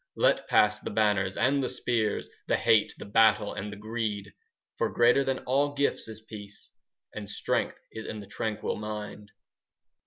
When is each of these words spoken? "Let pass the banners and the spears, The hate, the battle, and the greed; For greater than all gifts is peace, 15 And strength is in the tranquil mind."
"Let 0.15 0.47
pass 0.47 0.79
the 0.79 0.89
banners 0.89 1.37
and 1.37 1.61
the 1.63 1.69
spears, 1.69 2.27
The 2.47 2.57
hate, 2.57 2.91
the 2.97 3.05
battle, 3.05 3.53
and 3.53 3.71
the 3.71 3.77
greed; 3.77 4.33
For 4.79 4.89
greater 4.89 5.23
than 5.23 5.37
all 5.43 5.75
gifts 5.75 6.07
is 6.07 6.21
peace, 6.21 6.71
15 7.13 7.19
And 7.21 7.29
strength 7.29 7.77
is 7.91 8.07
in 8.07 8.19
the 8.19 8.25
tranquil 8.25 8.77
mind." 8.77 9.29